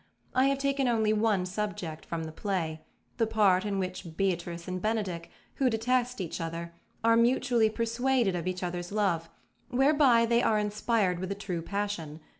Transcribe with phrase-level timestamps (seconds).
[0.33, 2.81] I have taken only one subject from the play
[3.17, 8.47] the part in which Beatrice and Benedick, who detest each other, are mutually persuaded of
[8.47, 9.29] each other's love,
[9.69, 12.19] whereby they are inspired with a true passion.